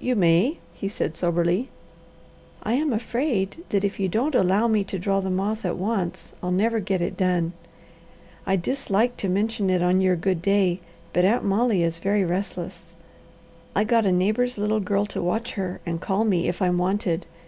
[0.00, 1.68] "You may," he said soberly.
[2.64, 6.32] "I am afraid that if you don't allow me to draw the moth at once,
[6.42, 7.52] I'll never get it done.
[8.48, 10.80] I dislike to mention it on your good day,
[11.12, 12.96] but Aunt Molly is very restless.
[13.76, 17.26] I got a neighbour's little girl to watch her and call me if I'm wanted.